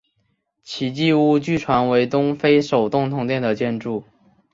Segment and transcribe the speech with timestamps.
[0.63, 4.03] 奇迹屋据传为东非首幢通电的建筑。